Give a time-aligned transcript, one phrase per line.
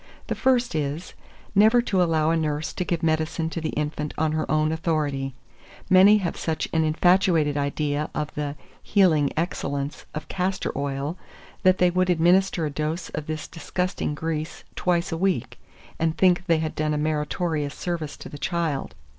[0.25, 1.13] The first is,
[1.53, 5.35] never to allow a nurse to give medicine to the infant on her own authority:
[5.91, 11.19] many have such an infatuated idea of the healing excellence of castor oil,
[11.61, 15.59] that they would administer a dose of this disgusting grease twice a week,
[15.99, 18.95] and think they had done a meritorious service to the child.